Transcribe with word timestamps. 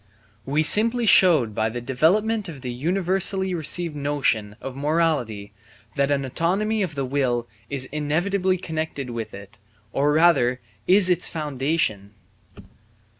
We 0.47 0.63
simply 0.63 1.05
showed 1.05 1.53
by 1.53 1.69
the 1.69 1.79
development 1.79 2.49
of 2.49 2.61
the 2.61 2.73
universally 2.73 3.53
received 3.53 3.95
notion 3.95 4.55
of 4.59 4.75
morality 4.75 5.53
that 5.95 6.09
an 6.09 6.25
autonomy 6.25 6.81
of 6.81 6.95
the 6.95 7.05
will 7.05 7.47
is 7.69 7.85
inevitably 7.85 8.57
connected 8.57 9.11
with 9.11 9.31
it, 9.35 9.59
or 9.93 10.11
rather 10.11 10.59
is 10.87 11.11
its 11.11 11.29
foundation. 11.29 12.15